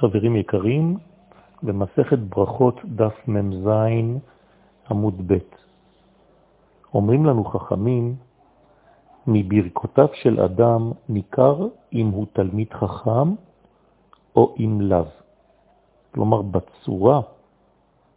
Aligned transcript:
חברים 0.00 0.36
יקרים, 0.36 0.98
במסכת 1.62 2.18
ברכות 2.18 2.74
דף 2.84 3.28
מ"ז 3.28 3.68
עמוד 4.90 5.32
ב'. 5.32 5.38
אומרים 6.94 7.26
לנו 7.26 7.44
חכמים, 7.44 8.16
מברכותיו 9.26 10.08
של 10.14 10.40
אדם 10.40 10.92
ניכר 11.08 11.66
אם 11.92 12.08
הוא 12.08 12.26
תלמיד 12.32 12.72
חכם 12.72 13.34
או 14.36 14.54
אם 14.58 14.80
לאו. 14.80 15.04
כלומר, 16.14 16.42
בצורה 16.42 17.20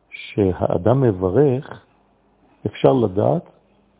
שהאדם 0.09 1.01
מברך, 1.01 1.85
אפשר 2.65 2.93
לדעת 2.93 3.45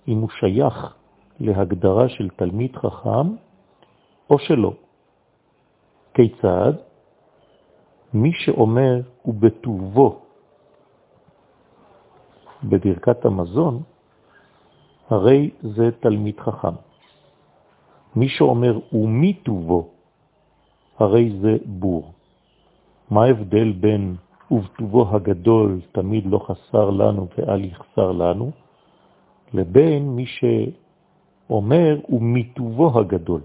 אם 0.08 0.18
הוא 0.18 0.30
שייך 0.30 0.96
להגדרה 1.40 2.10
של 2.10 2.30
תלמיד 2.30 2.76
חכם 2.76 3.28
או 4.30 4.40
שלא. 4.40 4.74
כיצד? 6.14 6.74
מי 8.14 8.32
שאומר 8.34 9.02
הוא 9.22 9.36
בטובו 9.40 10.20
בברכת 12.64 13.26
המזון, 13.26 13.84
הרי 15.10 15.50
זה 15.62 15.90
תלמיד 16.00 16.40
חכם. 16.40 16.76
מי 18.16 18.30
שאומר 18.30 18.80
הוא 18.90 19.10
מטובו, 19.10 19.90
הרי 21.00 21.40
זה 21.42 21.58
בור. 21.66 22.12
מה 23.12 23.24
ההבדל 23.24 23.72
בין 23.72 24.16
ובטובו 24.52 25.16
הגדול 25.16 25.82
תמיד 25.92 26.26
לא 26.26 26.40
חסר 26.40 26.90
לנו 26.90 27.28
ואל 27.38 27.66
יחסר 27.66 28.12
לנו, 28.12 28.52
לבין 29.54 30.10
מי 30.16 30.26
שאומר 30.26 32.00
הוא 32.02 32.22
מטובו 32.22 33.00
הגדול. 33.00 33.42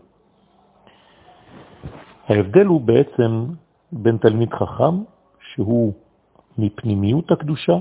ההבדל 2.29 2.67
הוא 2.67 2.81
בעצם 2.81 3.45
בין 3.93 4.17
תלמיד 4.17 4.55
חכם, 4.55 5.03
שהוא 5.55 5.93
מפנימיות 6.59 7.31
הקדושה, 7.31 7.77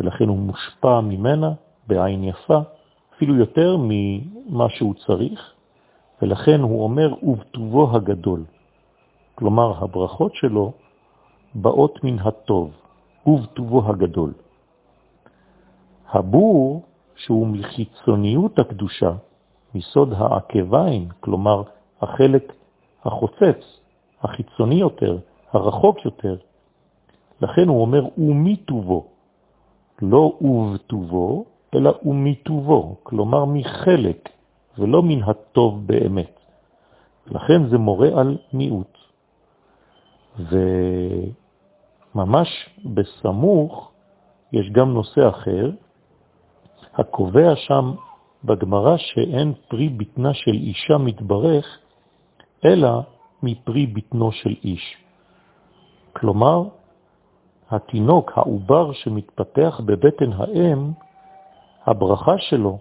ולכן 0.00 0.28
הוא 0.28 0.38
מושפע 0.38 1.00
ממנה 1.00 1.52
בעין 1.86 2.24
יפה, 2.24 2.58
אפילו 3.16 3.34
יותר 3.36 3.76
ממה 3.78 4.68
שהוא 4.68 4.94
צריך, 4.94 5.52
ולכן 6.22 6.60
הוא 6.60 6.84
אומר, 6.84 7.14
ובטובו 7.22 7.96
הגדול. 7.96 8.44
כלומר, 9.34 9.84
הברכות 9.84 10.34
שלו 10.34 10.72
באות 11.54 12.04
מן 12.04 12.18
הטוב, 12.18 12.70
ובטובו 13.26 13.88
הגדול. 13.88 14.32
הבור, 16.08 16.82
שהוא 17.16 17.46
מחיצוניות 17.46 18.58
הקדושה, 18.58 19.12
מסוד 19.74 20.12
העקביים, 20.12 21.08
כלומר 21.20 21.62
החלק 22.00 22.52
החוצץ, 23.04 23.80
החיצוני 24.22 24.74
יותר, 24.74 25.18
הרחוק 25.52 26.04
יותר. 26.04 26.36
לכן 27.40 27.68
הוא 27.68 27.80
אומר, 27.80 28.04
ומטובו, 28.18 29.06
לא 30.02 30.38
ובטובו, 30.40 31.44
אלא 31.74 31.92
ומטובו, 32.04 32.96
כלומר 33.02 33.44
מחלק, 33.44 34.28
ולא 34.78 35.02
מן 35.02 35.22
הטוב 35.22 35.86
באמת. 35.86 36.40
לכן 37.26 37.68
זה 37.68 37.78
מורה 37.78 38.08
על 38.20 38.38
מיעוט. 38.52 38.98
וממש 42.14 42.48
בסמוך 42.84 43.92
יש 44.52 44.70
גם 44.70 44.94
נושא 44.94 45.28
אחר, 45.28 45.70
הקובע 46.94 47.56
שם 47.56 47.92
בגמרא 48.44 48.96
שאין 48.96 49.52
פרי 49.68 49.88
בטנה 49.88 50.34
של 50.34 50.54
אישה 50.54 50.98
מתברך, 50.98 51.78
אלא 52.64 53.00
מפרי 53.42 53.86
בטנו 53.86 54.32
של 54.32 54.54
איש. 54.64 54.99
כלומר, 56.12 56.62
התינוק, 57.70 58.32
העובר 58.34 58.92
שמתפתח 58.92 59.80
בבטן 59.84 60.32
האם, 60.32 60.90
הברכה 61.86 62.38
שלו, 62.38 62.78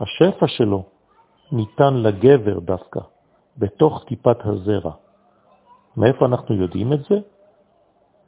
השפע 0.00 0.46
שלו, 0.48 0.82
ניתן 1.52 1.94
לגבר 1.94 2.58
דווקא, 2.58 3.00
בתוך 3.58 4.04
טיפת 4.04 4.36
הזרע. 4.44 4.92
מאיפה 5.96 6.26
אנחנו 6.26 6.54
יודעים 6.54 6.92
את 6.92 7.00
זה? 7.10 7.18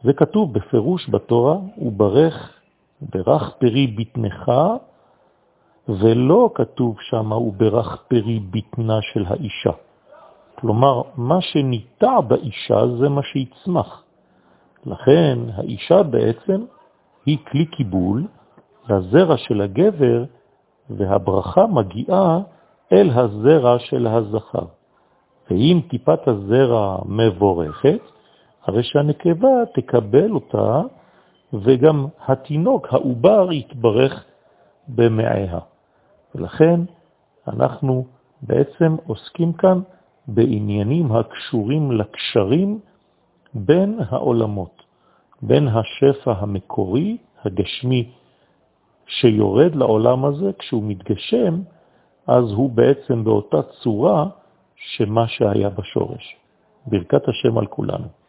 זה 0.02 0.12
כתוב 0.12 0.52
בפירוש 0.52 1.10
בתורה, 1.10 1.56
וברך, 1.78 2.60
ברך 3.00 3.54
פרי 3.58 3.86
בטנך, 3.86 4.50
ולא 5.88 6.50
כתוב 6.54 6.96
שם, 7.00 7.32
וברך 7.32 8.02
פרי 8.08 8.40
בטנה 8.40 8.98
של 9.02 9.24
האישה. 9.26 9.72
כלומר, 10.54 11.02
מה 11.16 11.40
שניטע 11.40 12.20
באישה 12.20 12.80
זה 13.00 13.08
מה 13.08 13.22
שיצמח. 13.22 14.02
לכן 14.86 15.38
האישה 15.54 16.02
בעצם 16.02 16.64
היא 17.26 17.38
כלי 17.50 17.66
קיבול 17.66 18.26
לזרע 18.88 19.36
של 19.36 19.60
הגבר, 19.60 20.24
והברכה 20.90 21.66
מגיעה 21.66 22.40
אל 22.92 23.10
הזרע 23.10 23.78
של 23.78 24.06
הזכר. 24.06 24.64
ואם 25.50 25.80
טיפת 25.90 26.28
הזרע 26.28 26.98
מבורכת, 27.06 28.00
הרי 28.64 28.82
שהנקבה 28.82 29.48
תקבל 29.74 30.30
אותה, 30.30 30.80
וגם 31.52 32.06
התינוק, 32.26 32.86
העובר, 32.90 33.52
יתברך 33.52 34.24
במעיה. 34.88 35.58
ולכן 36.34 36.80
אנחנו 37.48 38.06
בעצם 38.42 38.96
עוסקים 39.06 39.52
כאן 39.52 39.80
בעניינים 40.28 41.12
הקשורים 41.12 41.92
לקשרים 41.92 42.80
בין 43.54 43.98
העולמות, 44.08 44.82
בין 45.42 45.68
השפע 45.68 46.32
המקורי, 46.32 47.16
הגשמי, 47.44 48.10
שיורד 49.06 49.74
לעולם 49.74 50.24
הזה, 50.24 50.50
כשהוא 50.58 50.82
מתגשם, 50.86 51.62
אז 52.26 52.44
הוא 52.52 52.70
בעצם 52.70 53.24
באותה 53.24 53.62
צורה 53.62 54.26
שמה 54.76 55.28
שהיה 55.28 55.70
בשורש. 55.70 56.36
ברכת 56.86 57.28
השם 57.28 57.58
על 57.58 57.66
כולנו. 57.66 58.19